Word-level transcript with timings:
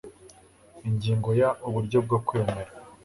Ingingo 0.87 1.29
ya 1.41 1.49
Uburyo 1.67 1.97
bwo 2.05 2.17
kwemerera 2.25 2.71